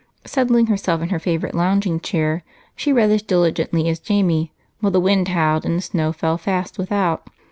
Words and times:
Settling 0.25 0.65
herself 0.65 0.99
in 1.03 1.09
her 1.09 1.19
favorite 1.19 1.53
lounging 1.53 1.99
chair, 1.99 2.43
she 2.75 2.91
read 2.91 3.11
as 3.11 3.21
diligently 3.21 3.87
as 3.87 3.99
Jamie 3.99 4.51
while 4.79 4.89
the 4.91 4.99
wind 4.99 5.27
howled 5.27 5.63
and 5.63 5.83
snow 5.83 6.11
fell 6.11 6.39
fast 6.39 6.79
without. 6.79 7.27